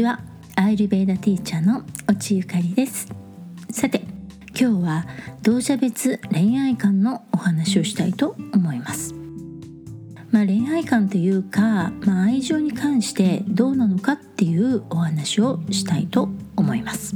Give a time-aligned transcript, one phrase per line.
[0.00, 0.20] ちは。
[0.56, 3.08] アイルベーダティーチャーの落ゆかりです。
[3.70, 4.02] さて
[4.58, 5.06] 今日は
[5.42, 9.14] 同社別恋愛観のお話をしたいと思います。
[10.30, 17.14] まあ、恋愛観というか、まあ、愛情に関してどうなのかっていうお話をしたいと思います。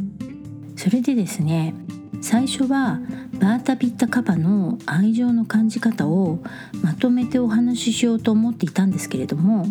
[0.76, 1.74] それでですね
[2.20, 3.00] 最初は
[3.38, 6.40] バータピッタカパの愛情の感じ方を
[6.82, 9.66] まとめてお話ししようと思っていたんですけれども、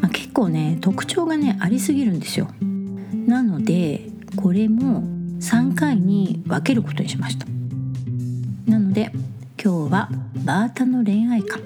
[0.00, 2.48] まあ、結構ね特徴がねありすぎるんですよ。
[3.26, 5.02] なのでこれも
[5.40, 7.46] 3回に分けることにしました。
[8.66, 9.10] なので
[9.60, 10.08] 今日は
[10.44, 11.64] バータの恋愛観好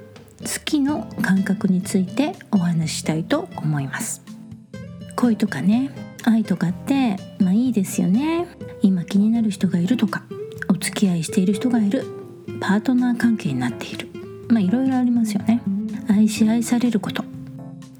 [0.64, 4.22] きの感覚についてお話ししたいと思います。
[5.16, 5.90] 恋とかね
[6.24, 8.46] 愛とかってまあいいですよね。
[8.80, 10.22] 今気になる人がいるとか
[10.70, 12.06] お付き合いしている人がいる
[12.58, 14.08] パートナー関係になっている。
[14.48, 15.60] まあいろいろありますよね。
[16.08, 17.31] 愛し愛されること。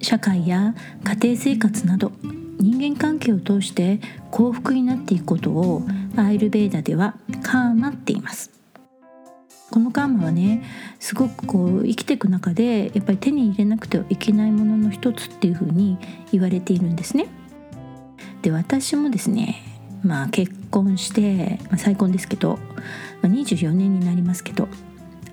[0.03, 2.13] 社会や家庭生活など
[2.59, 5.83] 人間関係を通して幸福になっていくことを
[6.17, 8.51] アイルベーダではカーマって言います
[9.71, 10.63] このカーマはね
[10.99, 15.97] すごくこう生きていく中でやっぱり手に入れなくてはいけないものの一つっていうふうに
[16.31, 17.27] 言われているんですね。
[18.43, 19.63] で私もですね
[20.03, 22.59] まあ結婚して、まあ、再婚ですけど、
[23.23, 24.69] まあ、24年になりますけど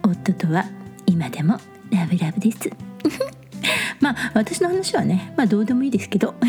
[0.04, 0.66] 夫とは
[1.06, 1.60] 今でも
[1.92, 2.70] ラブラブです。
[4.00, 6.36] まあ私の話はねまあどうでもいいですけど。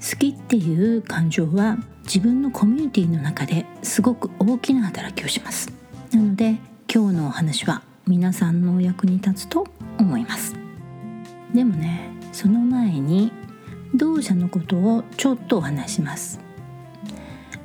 [0.00, 5.70] 好きっていう感情は自分のコミュニティの中ですごく大きな働きをします。
[6.12, 6.56] なので
[6.92, 9.66] 今日のお話は皆さんのお役に立つと
[9.98, 10.56] 思います。
[11.54, 13.30] でもねその前に
[13.94, 16.40] 同社のことをちょっとお話します。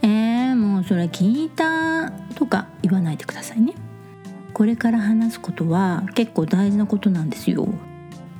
[0.02, 3.74] えー、もうそれ聞いたとか言わないでくださいね。
[4.56, 7.68] これから話すことは結構大事なことなんですよ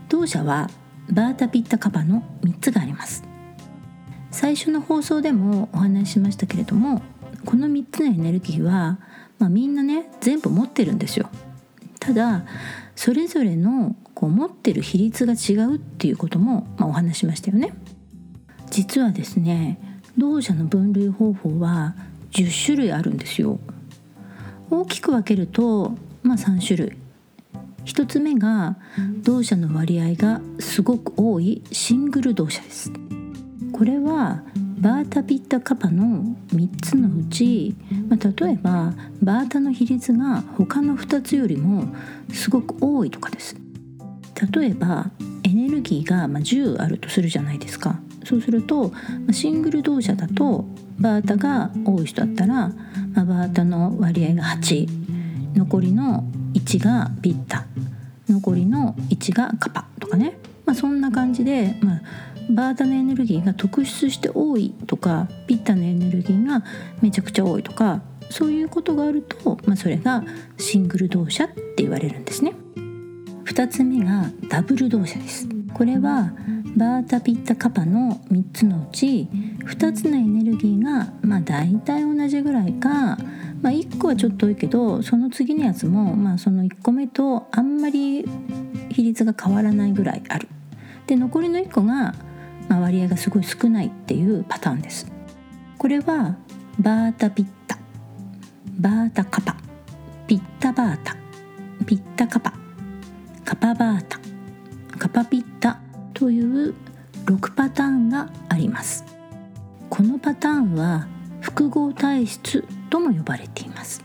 [0.08, 0.70] 同社は
[1.12, 3.26] バータピッタカバの3つがあります
[4.32, 7.02] 最初の放送でもお話ししましたけれども
[7.44, 8.98] この3つのエネルギーは、
[9.40, 11.30] まあ、みんなね全部持ってるんですよ。
[12.00, 12.46] ただ
[12.96, 17.74] それぞれのこう持ってる比率が違うっていうことも、まあ、お話しましたよね。
[18.72, 21.94] 実はですね同社の分類方法は
[22.32, 23.60] 10種類あるんですよ。
[24.70, 26.98] 大きく分けると、まあ、3種類。
[27.86, 28.78] 1つ目が
[29.22, 32.92] 同社の割合がすごく多いシングル同社です。
[33.72, 34.42] これは
[34.80, 37.76] バータピッタカパの3つのうち、
[38.10, 41.94] まあ、例えばバータの比率が他の2つよりも
[42.32, 43.56] すごく多いとかです
[44.54, 45.10] 例えば
[45.44, 48.92] エネルギーが10あるとするじゃないですかそうすると
[49.32, 50.66] シングル同社だと
[51.00, 52.72] バータが多い人だったら、
[53.16, 54.88] まあ、バータの割合が8
[55.56, 57.66] 残りの1がピッタ
[58.30, 62.02] 残りの1がカパとかね、まあ、そんな感じで、まあ、
[62.50, 66.64] バータのエネルギーが特出して多いとかピッタのエネルギーが
[67.02, 70.24] めちゃくちゃ多いとかそういうことがあると、まあ、それが
[70.58, 72.54] シングル動車って言われるんですね。
[73.46, 75.48] 2つ目がダブル動車です。
[75.74, 76.34] これは
[76.76, 79.30] バータピッタカパの3つのうち
[79.66, 83.18] 2つのエネルギーがまあ大体同じぐらいか、
[83.62, 88.26] まあ、1個はちょっと多いけどその次のやつもまあその1個目とあんまり
[88.90, 90.48] 比率が変わらないぐらいある。
[91.08, 92.16] で残りの1個が
[92.70, 95.12] まあ、割合がすごい少ないっていうパターンです。
[95.78, 96.36] これは
[96.80, 97.78] バータピッタ。
[98.80, 99.56] バータカパ
[110.36, 111.08] パターンは
[111.40, 114.04] 複合体質とも呼ばれています。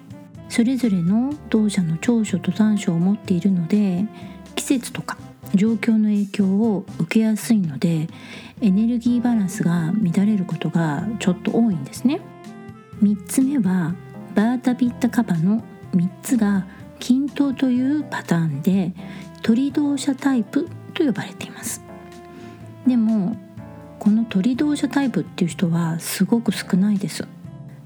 [0.48, 4.04] それぞれの同社の長所と短所を持っているので
[4.54, 5.18] 季節とか
[5.54, 8.08] 状況の影響を受けやすいので
[8.60, 12.20] エネルギーバランスが乱れることがちょっと多いんですね。
[13.02, 13.94] 3つ目は
[14.36, 15.64] バータピッタカバの
[15.94, 16.66] 3つが
[17.00, 18.92] 均等というパターンで
[19.42, 21.82] 鳥同社タイプと呼ばれています。
[22.86, 23.36] でも
[24.10, 27.28] この鳥同社タイプっていう人はすごく少ないです、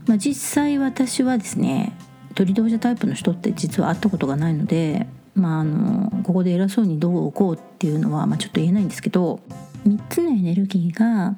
[0.06, 1.94] まあ、実際私はですね
[2.35, 9.41] 鳥同社タイプの人って実は会ったことがないのでまあ、あのここで偉そうにどうこうっていうのは、まあ、ちょっと言えないんですけど
[9.87, 11.37] 3つのエネルギーが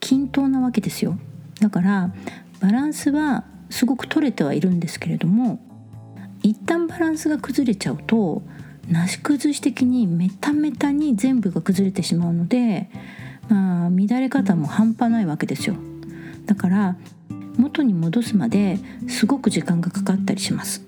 [0.00, 1.16] 均等なわけですよ。
[1.60, 2.12] だから
[2.60, 5.60] バランスはすごく取れてはいるんですけれども
[6.42, 8.42] 一旦バランスが崩れちゃうと
[8.88, 12.90] なし崩し的にメタメタに全部が崩れてしまうので、
[13.50, 15.76] あ、乱れ方も半端ないわけですよ。
[16.46, 16.96] だから
[17.56, 20.82] 元に戻すまですごく時間がかかったりします。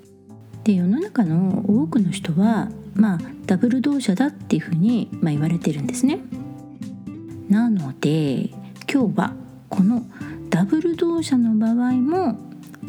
[0.65, 6.21] で世の中の多くの人はまあダブル同社だっていうふうに、まあ、言われてるんですね。
[7.49, 8.51] なので
[8.93, 9.33] 今日は
[9.69, 10.05] この
[10.51, 12.39] ダブル動車の場合も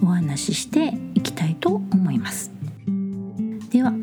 [0.02, 2.52] お話ししていきたいと思います。
[3.70, 3.94] では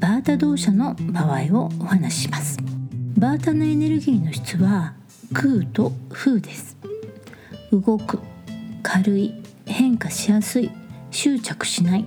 [0.00, 2.71] バータ動車の場合をお話しします。
[3.22, 4.94] バータのエネルギーの質は
[5.32, 6.76] 空と風です。
[7.70, 8.18] 動く
[8.82, 9.32] 軽い
[9.64, 10.72] 変化しやすい
[11.12, 12.06] 執着しない。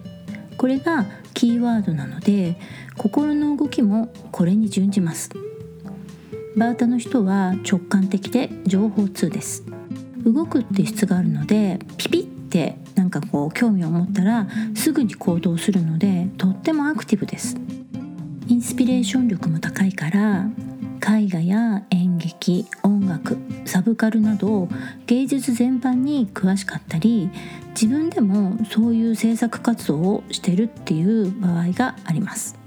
[0.58, 2.58] これがキーワードなので
[2.98, 5.30] 心の動きもこれに準じます。
[6.58, 9.64] バータの人は直感的で情報通です。
[10.26, 17.56] 動くって質があるのでピピってなんかこう興味を持ったらすぐに行動するのでとってもアクティブです。
[18.48, 20.50] インスピレーション力も高いから
[21.02, 24.68] 絵画や演劇音楽サブカルなど
[25.06, 27.30] 芸術全般に詳しかったり
[27.70, 32.58] 自分でもそういう制作活動をしてるっていう場合があります。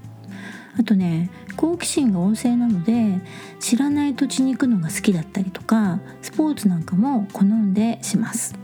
[0.79, 3.19] あとね好奇心が旺盛なので
[3.59, 8.55] 知らない土地に行くのが好きだったりとかスポーツなんかも好んでします、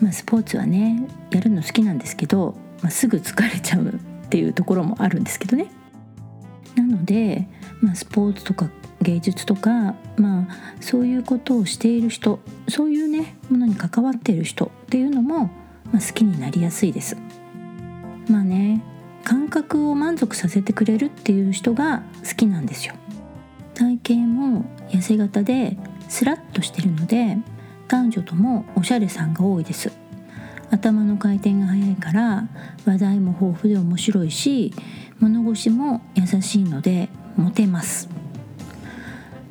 [0.00, 3.92] まあ、スポーツはねやるの好きなんですけど、まあ、すぐ疲れちゃうっ
[4.30, 5.70] ていうところもあるんですけどね。
[6.76, 7.48] なので、
[7.80, 8.68] まあ、スポーツとか
[9.02, 10.48] 芸術とかまあ
[10.80, 15.50] そういうことをしている人そういうねものに関わっている人っていうのも、
[15.92, 17.16] まあ、好きになりやすいです。
[18.28, 18.82] まあね
[19.22, 22.94] 感覚を満足させてくれるっていう人が好きなんですよ。
[23.74, 25.76] 体型も痩せ型で
[26.08, 27.38] スラッとしてるので
[27.88, 29.92] 男女ともおしゃれさんが多いです。
[30.70, 32.48] 頭の回転が速いから
[32.84, 34.74] 話題も豊富で面白いし
[35.20, 38.08] 物腰も優しいのでモテます。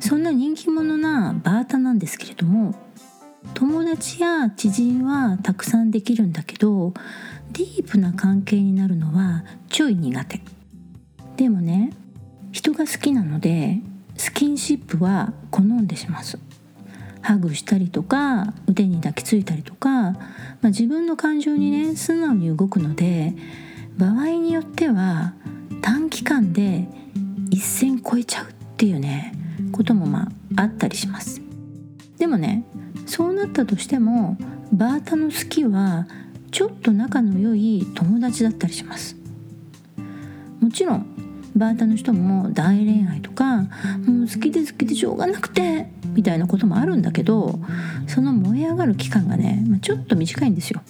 [0.00, 2.74] そんな人気者なバータなんですけれども
[3.54, 6.92] 友達や知人はたくさんできるんだけど
[7.52, 10.40] ディープな関係になるのはちょい苦手。
[11.36, 11.92] でもね
[12.52, 13.80] 人が好きなので
[14.16, 16.38] スキンシップは好んでします。
[17.20, 20.12] ハグしたりとか腕に抱きついたりとか、ま
[20.64, 23.34] あ、自分の感情にね素直に動くので
[23.96, 25.32] 場合によっては
[25.84, 26.88] 短期間で
[27.50, 29.34] 一線超えちゃうっていうね
[29.70, 31.42] こともまああったりします。
[32.16, 32.64] でもね
[33.04, 34.38] そうなったとしても
[34.72, 36.06] バータの好きは
[36.50, 39.14] ちょっと仲の良い友達だったりします。
[40.58, 41.06] もちろん
[41.56, 43.68] バータの人も大恋愛とかもう
[44.22, 47.58] 好きで好きでしょうがなくてみたいなこともあるんだけど
[48.06, 50.82] その燃え上がる期間がねちょっと短いんですよ。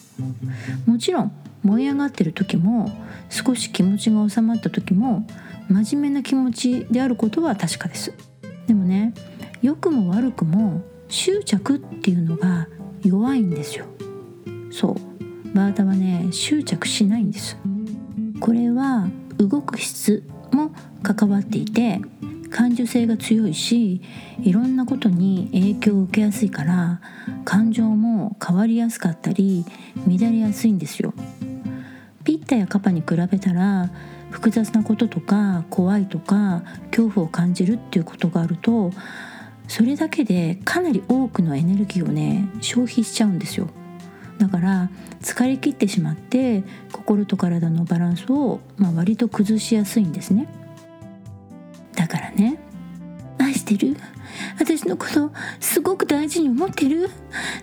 [0.87, 1.33] もちろん
[1.63, 2.91] 燃え上がってる時も
[3.31, 5.27] 少し気持ちが収まった時も
[5.69, 8.13] 真面目な気持ちであることは確かです。
[8.67, 9.15] でもね
[9.63, 12.69] 良くも悪くも執着っていうのが
[13.03, 13.87] 弱いんですよ。
[14.71, 15.55] そう。
[15.55, 17.57] バータはね執着しないんです。
[18.41, 19.09] これは
[19.39, 20.23] 動く質。
[20.55, 20.71] も
[21.03, 22.01] 関わっていて
[22.51, 24.01] 感受性が強いし
[24.41, 27.01] いろんなことに影響を受けやすいから
[27.45, 29.65] 感情も変わりやすかったり
[30.07, 31.13] 乱れやすいんですよ。
[32.23, 33.91] ピッタやカパに比べたら
[34.31, 38.93] 複雑なこととか怖いとか恐怖を感じるっていうことがあると
[39.69, 43.69] それだけでかなり多くのエネルギーをね消費しちゃうんですよ。
[44.45, 44.91] だから
[45.23, 50.49] 疲れ切ってしまって心と体のバランスを、まあ、割と崩しやすいんですね。
[51.97, 52.59] だからね
[53.39, 53.97] 愛してる？
[54.59, 57.09] 私のことすごく大事に思ってる？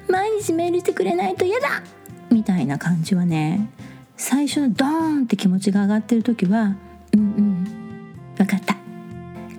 [0.10, 1.84] 毎日メールしてくれないと嫌だ！
[2.32, 3.70] みたいな感じはね
[4.18, 4.90] 最初のドー
[5.22, 6.76] ンって気持ちが上がってる時は
[7.14, 8.76] うんうん分かった。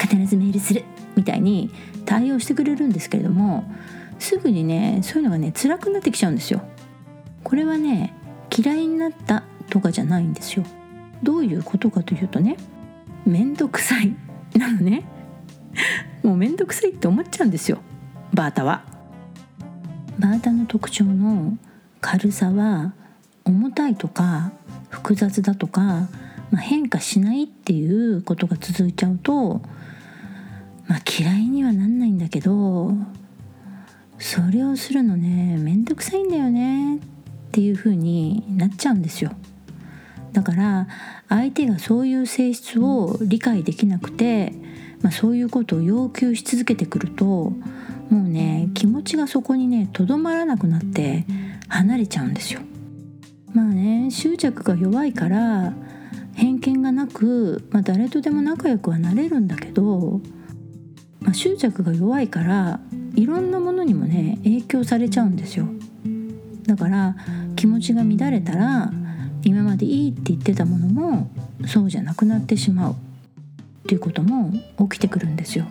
[0.01, 0.83] 必ずメールする！
[1.15, 1.71] みたいに
[2.05, 3.65] 対応してくれるんですけれども
[4.19, 6.63] すぐにねそういうのがね辛くなってきちゃうんですよ。
[7.53, 8.15] これはね
[8.57, 10.65] 嫌いになったとかじゃないんですよ。
[11.23, 12.57] どういうことかというとね
[13.27, 14.17] めんどくさい。
[14.59, 15.03] なのね。
[16.23, 17.83] もうめんどくさいって思っちゃうんですよ。
[18.33, 18.85] バータは。
[20.19, 21.59] バータの特徴の
[22.01, 22.95] 軽さは
[23.45, 24.53] 重たいとか
[24.89, 26.09] 複雑だとか、ま
[26.53, 29.61] あ、変化しないっていうことが続いちゃうと、
[30.87, 32.95] まあ、嫌いにはなんないんだけど
[34.19, 37.12] それをするのねめんどくさいんだよね。
[37.12, 37.12] っ
[37.53, 39.33] ていう風になっちゃうんですよ。
[40.33, 40.89] だから
[41.29, 44.53] 相手がそういう性質を理解できなくて、
[45.03, 47.55] まあ、そういうことを要求し続けてくるとも
[48.11, 51.27] うね気持ちがそこにねとどまらなくなって
[51.69, 52.61] 離れちゃうんですよ。
[53.53, 55.75] まあね執着が弱いから
[56.35, 60.21] 偏見がなく、まあ、誰とでも仲良くはなれるんだけど、
[61.21, 62.81] まあ、執着が弱いから
[63.15, 65.69] いろんなものにもね影響されちゃうんですよ
[66.67, 67.17] だから
[67.57, 68.93] 気持ちが乱れたら
[69.45, 71.31] 今までいいって言ってたものも
[71.67, 72.97] そうじゃなくなってしまうっ
[73.87, 74.53] ていうことも
[74.89, 75.67] 起きてくるんですよ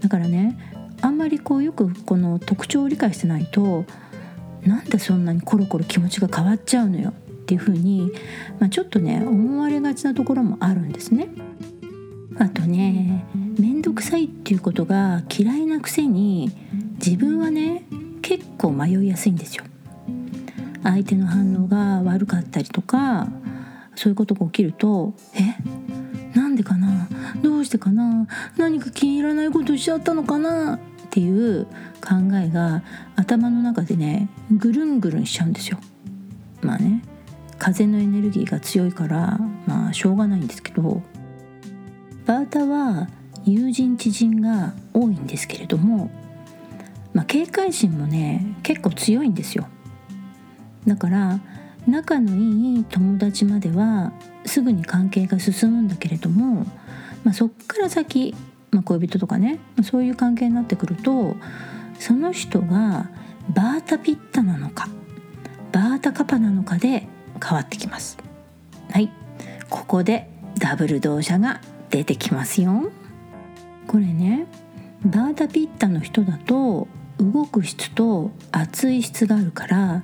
[0.00, 0.58] だからね
[1.00, 3.84] あんまりこうよくこの特徴を理解してないと
[4.62, 7.12] なんでそんなにコロコロ気持ちが変わっちゃうのよっ
[7.46, 8.12] ていうふうに、
[8.58, 11.28] まあ、ちょっとね思われがちなところもあるんですね。
[12.38, 13.24] あとね
[13.58, 16.52] 面倒くさいっていうことが嫌いなくせに
[17.04, 17.84] 自分はね
[18.22, 19.64] 結構迷いやすいんですよ。
[20.82, 23.28] 相手の反応が悪かったりとか
[23.94, 25.56] そういうことが起きると「え？
[26.38, 27.08] なんでかな？
[27.42, 28.26] どうしてかな？
[28.56, 30.80] 何か気に入らないことしちゃったのかな?」っ
[31.10, 31.64] ていう
[32.00, 32.82] 考えが
[33.16, 35.78] 頭の中でねぐるんぐるんしちゃうんですよ。
[36.62, 37.02] まあね
[37.58, 41.02] 風のエネルギーが強いからまあしょうがないんですけど
[42.24, 43.08] バータは
[43.44, 46.10] 友人知人が多いんですけれども、
[47.14, 49.66] まあ、警戒心もね結構強いんですよ。
[50.88, 51.40] だから
[51.86, 54.12] 仲のいい友達までは
[54.44, 56.66] すぐに関係が進むんだけれども、
[57.24, 58.34] まあ、そっから先、
[58.70, 61.36] まあ、恋人とかねそういう関係になってくると
[61.98, 63.10] その人が
[63.50, 64.88] バータピッタなのか
[65.72, 67.06] バータカパなのかで
[67.42, 68.18] 変わってきます。
[68.90, 69.10] はい
[69.70, 72.90] ここでダブル動車が出てきますよ。
[73.86, 74.46] これね
[75.04, 80.02] バータピッタの人だと動く質と熱い質があるから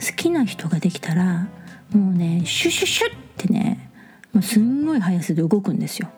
[0.00, 1.48] 好きな人ができたら
[1.92, 3.90] もうねシュシュシュってね
[4.32, 6.08] もうすんごい速さで動くんですよ。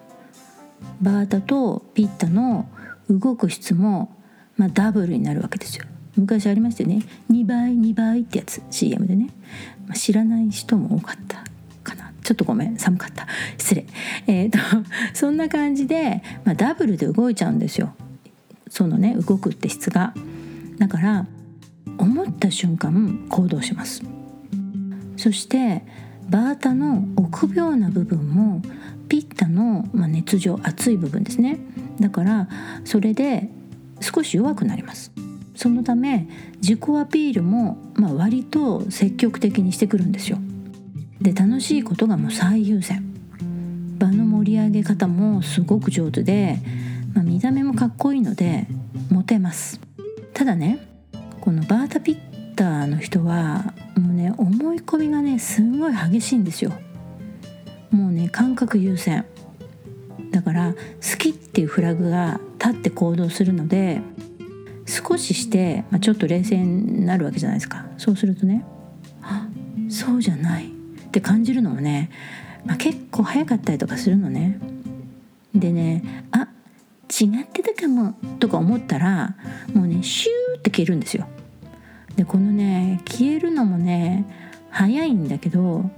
[1.01, 2.69] バータとピッタの
[3.09, 4.17] 動く質も、
[4.57, 5.85] まあ、ダブルになるわけですよ。
[6.17, 7.03] 昔ありましたよね。
[7.31, 9.31] 2倍2倍ってやつ CM でね、
[9.87, 11.45] まあ、知らない人も多かった
[11.83, 12.13] かな。
[12.23, 13.27] ちょっとごめん寒かった。
[13.57, 13.87] 失礼。
[14.27, 14.59] えー、と
[15.15, 17.95] そんな感じで、まあ、ダブルで動いちゃうんですよ。
[18.69, 20.15] そのね動くって質が。
[20.79, 21.27] だから
[21.99, 24.03] 思った瞬間行動します。
[25.17, 25.83] そして
[26.29, 28.63] バータの臆病な部分も
[29.09, 31.59] ピッタの、まあ、熱情熱い部分ですね。
[31.99, 32.49] だから
[32.85, 33.51] それで
[34.01, 35.13] 少し弱くなります。
[35.55, 36.27] そのため
[36.63, 40.39] 自己アピールも、まあ、割と積極的にしてくるんですよ。
[41.21, 43.05] で楽しいことがもう最優先。
[43.99, 46.57] 場の盛り上げ方もすごく上手で、
[47.13, 48.67] まあ、見た目もかっこいいので
[49.11, 49.81] モテます。
[50.33, 50.90] ただね
[51.41, 56.73] このバータピッターの人はもうね思い込みがねすごい激しいんですよ。
[57.91, 59.25] もうね感覚優先。
[60.31, 64.01] だから好きっていうフラグが立って行動するので
[64.87, 67.87] 少しして、まあ、ちょっと冷静になるわけじゃないですか。
[67.97, 68.65] そうするとね
[69.23, 69.49] あ
[69.89, 70.67] そうじゃない。
[70.67, 72.11] って感じるのもね、
[72.65, 74.61] まあ、結構早かったりとかするのね。
[75.55, 76.47] でねあ
[77.11, 79.37] 違ってたかもとか思ったら
[79.75, 81.27] もうねシューって消えるんですよ。
[82.17, 84.27] でこのね消えるのもね
[84.71, 85.91] 早いんだけど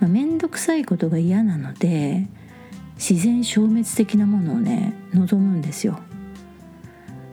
[0.00, 2.26] 面倒、まあ、くさいことが嫌なので
[2.96, 5.98] 自然消滅的なものをね望むんですよ。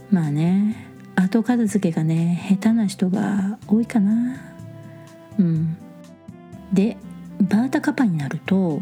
[0.10, 4.42] まあね後片付けがね下手な人が多いかな。
[5.38, 5.78] うん。
[6.72, 6.98] で
[7.42, 8.82] バータカパになると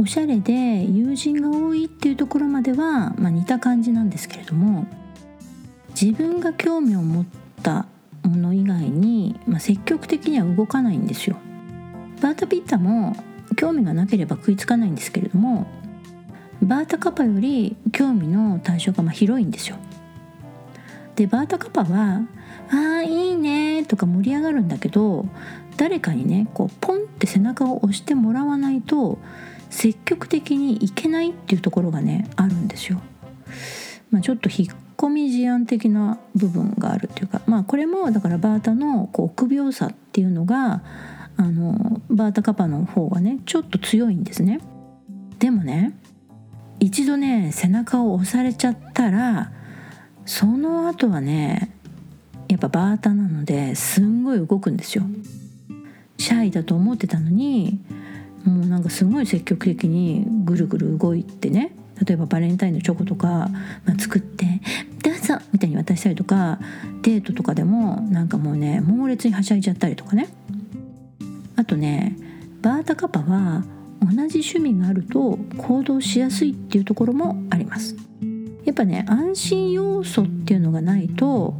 [0.00, 4.86] おしゃれで友人が多いっていうところまでは、まあ、似た感じなんですけれども
[6.00, 7.26] 自分が興味を持っ
[7.64, 7.86] た
[8.22, 11.36] もの以外に、まあ、積極的には動かないんですよ。
[12.20, 13.16] バータピッタも
[13.56, 15.66] 興味がなければ食いつかないんですけれども
[16.62, 19.76] バータカパより興味の対象がま広いんですよ。
[21.16, 22.22] でバータカパは
[22.70, 25.26] 「あーいいね」とか盛り上がるんだけど
[25.76, 29.18] 誰かにねこうポンって背中を押してもらわないと
[29.70, 33.00] 積極的にいけないっていうところがねあるんですよ。
[34.10, 40.82] まあ、ちょっと引っ込み思案的な部分があるっていうか、まあ、これもだからバータのこう臆病さっていうのが
[41.36, 44.60] あのバータカパの方がねちょっと強いんですね。
[45.38, 45.92] でもね
[46.80, 49.52] 一度ね背中を押されちゃったら
[50.26, 51.70] その後はね
[52.48, 55.04] やっぱバータなのですんごい動くんですよ。
[56.16, 57.78] シャイだと思ってたのに
[58.48, 64.46] もうなんかすごい積極的にぐるぐる動いてね例えばバレンタインのチョコとか、まあ、作って
[65.02, 66.58] 「どうぞ!」みたいに渡したりとか
[67.02, 70.28] デートとかでもなんかもうね猛烈にはしゃいじゃったりとかね
[71.56, 72.16] あとね
[72.62, 73.64] バータカパは
[74.00, 77.96] 同じ趣味があると行動しやすいっていうところもあります
[78.64, 81.54] やっぱね安心要素っていうのがないと、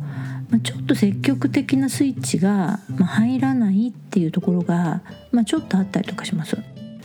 [0.50, 5.02] まあ、ちょっと積極的なスイッチが、まあ、入らないっていうところが、
[5.32, 6.56] まあ、ちょっとあったりとかします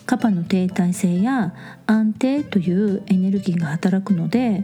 [0.05, 1.53] カパの停滞性や
[1.85, 4.63] 安定というエネルギーが働くので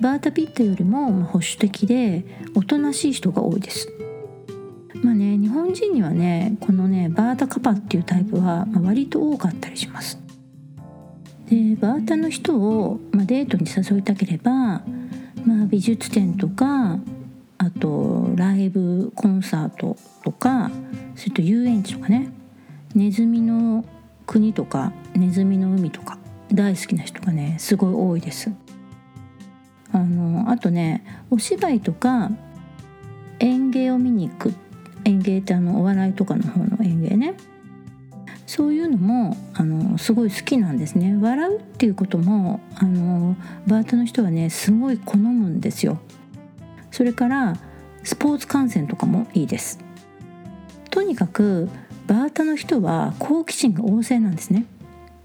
[0.00, 2.24] バータピッタよりも保守的で
[2.54, 3.92] おとなしい人が多いです。
[5.02, 10.18] まあね日本人にはねこのねバータカパっていうタイプは割と多かったりします。
[11.48, 14.82] でバータの人を、まあ、デートに誘いたければ
[15.46, 16.98] まあ、美術展とか
[17.58, 20.70] あとライブコンサートとか
[21.14, 22.32] それと遊園地とかね
[22.94, 23.84] ネズミの
[24.26, 26.18] 国とかネズミの海とか
[26.52, 28.52] 大好きな人がねすごい多いです。
[29.92, 32.30] あのあとねお芝居とか
[33.38, 34.52] 演芸を見に行く
[35.04, 37.34] 演芸ってあのお笑いとかの方の演芸ね。
[38.46, 41.16] そういうのもあのすごい好きなんですね。
[41.20, 45.98] 笑うっていうこともあのバータの人はねすごい好むんですよ。
[46.90, 47.56] それから
[48.04, 49.80] スポーツ観戦とかもいいです。
[50.90, 51.68] とにかく
[52.06, 54.64] バータの人は好奇心が旺盛なんですね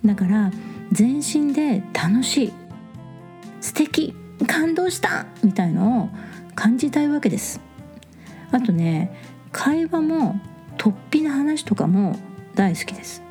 [0.04, 0.52] だから
[0.92, 2.54] 全身で楽しい
[3.62, 4.16] 素敵
[4.48, 6.10] 感動したみたいのを
[6.56, 7.62] 感じたいわけです
[8.52, 9.16] あとね
[9.52, 10.40] 会話も
[10.78, 12.18] 突飛な話とかも
[12.56, 13.22] 大好きです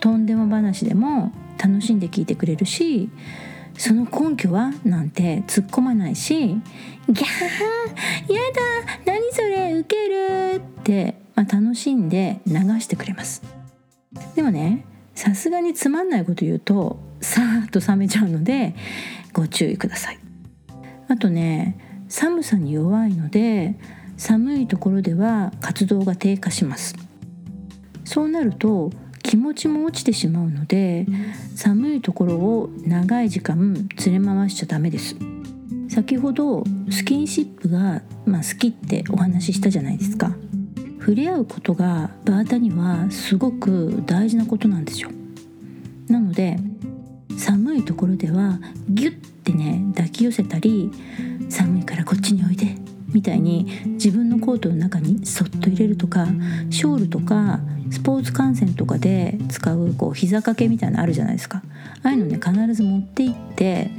[0.00, 3.10] とんでも話でも楽しんで聞いてくれるし
[3.76, 6.34] その根拠はなんて突っ込まないし
[7.08, 11.21] 「ギャーやだ何それウケる!」って、
[11.52, 13.42] 楽しんで流してくれます。
[14.34, 18.74] でもねさすがにつまんないこと言うとさーっと冷めちゃうので
[19.32, 20.18] ご注意ください。
[21.08, 21.78] あとね
[22.08, 23.78] 寒さに弱いので
[24.16, 26.96] 寒いところでは活動が低下します。
[28.04, 28.90] そうなると
[29.22, 31.06] 気持ちも落ちてしまうので
[31.54, 35.16] 寒いところを長い時間連れ回しちゃダメです。
[35.88, 40.34] 先ほどスキンシップが、まあ、好きってお話ししたじゃないですか。
[41.04, 45.10] 触れ合うことがバータにはすごく大事なことなんですよ。
[46.06, 46.58] なので
[47.36, 50.92] 寒いところではギュッてね抱き寄せたり
[51.48, 52.76] 寒いからこっちにおいで
[53.08, 56.28] みたいに自分のコートの中にそっと入れるとか
[56.70, 57.58] ショールとか
[57.90, 61.62] スポーツ観戦とかで使うこう膝掛けみたいなのあるじゃないですか。
[62.04, 63.90] ああいうのね必ず持って行って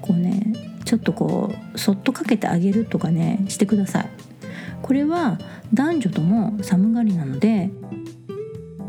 [0.00, 0.52] こうね
[0.84, 4.08] ちょっとこうそっとかけてあげるとかねしてください。
[4.80, 5.38] これは
[5.74, 7.70] 男女とも寒がりなので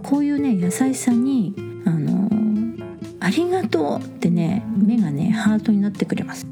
[0.03, 1.53] こういうね優しさに
[1.85, 2.29] あの
[3.19, 6.45] ありがとうってね目がねハートになってくれます。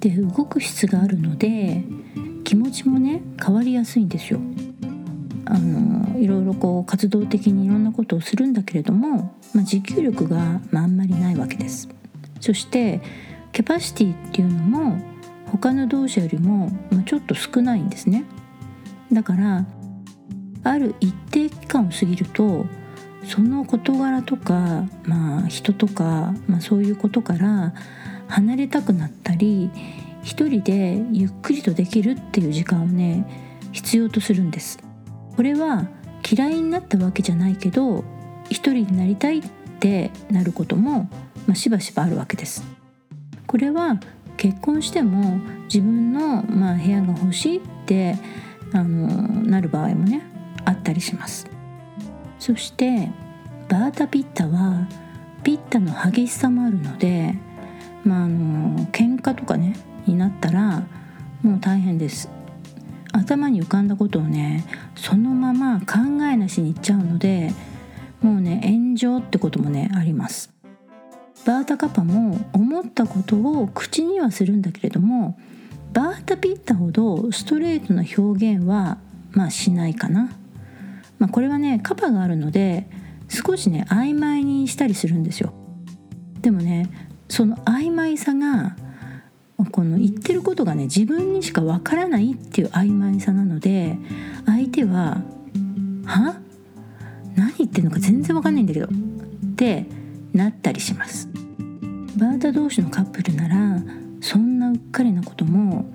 [0.00, 1.82] で動く質があるので
[2.44, 4.40] 気持ちもね変わりやすいんですよ。
[5.46, 11.88] あのいろいろこう活動的にいろんなことをするんだけれども、まあ、持久力が、まあ、あんまりないわけです。
[12.40, 13.00] そして
[13.52, 15.00] キャパシティっていうのも
[15.46, 18.24] 他の同士よりも、まあ、ちょっと少ないんですね。
[19.12, 19.64] だから
[20.64, 22.66] ある一定期間を過ぎると
[23.24, 27.74] その事柄とか、まあ、人とか、まあ、そういうことから
[28.28, 29.70] 離れたくなったり
[30.22, 34.78] 一人でゆっくりとできるっていう時間をね必要とするんです。
[35.36, 35.88] これは
[36.28, 38.04] 嫌いになったわけじゃないけど
[38.48, 39.42] 一人になりたいっ
[39.80, 41.10] てなることも、
[41.46, 42.64] まあ、しばしばあるわけです。
[43.46, 44.00] これは
[44.36, 48.16] 結婚しても自分の、まあ、部屋が欲しいって
[48.72, 49.08] あの
[49.42, 50.22] なる場合もね
[50.64, 51.46] あったりします。
[52.38, 53.10] そして
[53.68, 54.88] バータピッタは
[55.42, 57.34] ピッタの激しさもあるので
[58.04, 59.76] まああの喧嘩とかね
[60.06, 60.84] になったら
[61.42, 62.28] もう大変です。
[63.12, 67.52] 頭に浮かんだことをねそのまま考えなしに言っちゃうので
[68.20, 70.52] もうね炎上ってこともねあります。
[71.46, 75.38] バータカパも思ったことを口にはするんだけれども
[75.96, 78.98] バータピッタほどストレートな表現は
[79.30, 80.30] まあしないかな、
[81.18, 82.86] まあ、これはねカパがあるので
[83.30, 85.54] 少しね曖昧にしたりするんですよ。
[86.42, 86.90] でもね
[87.30, 88.76] その曖昧さが
[89.72, 93.96] この言ってることがね自分にしかわからないっていう曖昧さなので
[94.44, 95.22] 相手は
[96.04, 96.38] 「は？
[97.36, 98.88] 何言ってるのか全然わかんないんだけど」っ
[99.56, 99.86] て
[100.34, 101.26] なったりします。
[102.18, 103.82] バータ同士のカップルなら
[104.26, 105.86] そんなうっかりなことも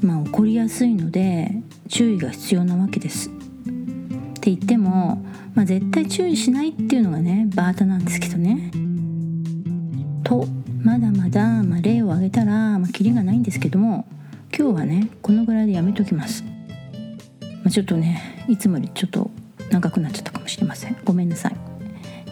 [0.00, 1.50] まあ起こりやすいので
[1.88, 3.28] 注意が必要なわけです。
[3.28, 3.32] っ
[4.40, 5.22] て言っても、
[5.54, 8.70] まあ、絶対注意しないっていうのがねバータなんですけどね。
[10.24, 10.46] と
[10.80, 14.06] まだまだ、まあ、例を挙げたら、まあ、キリがないんですけども
[14.56, 19.30] 今日はねこのぐらいでやめときます、まあ、ちょっとねいつもよりちょっと
[19.70, 21.56] 長くなっちゃったかもしれませんごめんなさい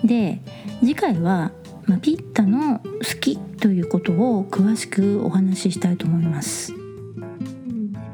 [0.06, 0.40] で
[0.80, 1.52] 次回は、
[1.86, 6.72] まあ、ピッタの好きということを詳しくお話ししたいと思います。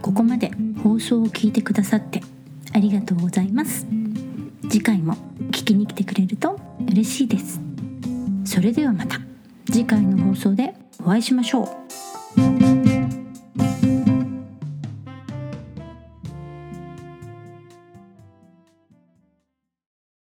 [0.02, 0.50] ここまで
[0.82, 2.22] 放送を聞いてくださって
[2.72, 3.86] ありがとうございます。
[4.68, 5.14] 次回も
[5.50, 7.60] 聞きに来てくれると嬉しいです。
[8.44, 9.20] それではまた
[9.66, 11.87] 次回の放送でお会いしましょう。